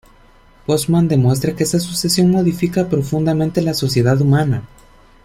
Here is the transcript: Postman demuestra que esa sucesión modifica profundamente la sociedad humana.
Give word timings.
Postman 0.65 1.07
demuestra 1.07 1.55
que 1.55 1.61
esa 1.63 1.79
sucesión 1.79 2.31
modifica 2.31 2.89
profundamente 2.89 3.61
la 3.61 3.75
sociedad 3.75 4.19
humana. 4.19 4.63